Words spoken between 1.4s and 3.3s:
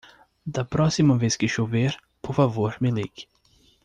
chover, por favor me ligue.